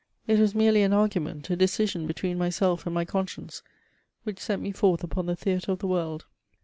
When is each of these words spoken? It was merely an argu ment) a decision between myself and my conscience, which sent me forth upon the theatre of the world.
It 0.25 0.39
was 0.39 0.55
merely 0.55 0.81
an 0.81 0.93
argu 0.93 1.21
ment) 1.21 1.47
a 1.51 1.55
decision 1.55 2.07
between 2.07 2.39
myself 2.39 2.87
and 2.87 2.95
my 2.95 3.05
conscience, 3.05 3.61
which 4.23 4.39
sent 4.39 4.63
me 4.63 4.71
forth 4.71 5.03
upon 5.03 5.27
the 5.27 5.35
theatre 5.35 5.71
of 5.71 5.77
the 5.77 5.85
world. 5.85 6.25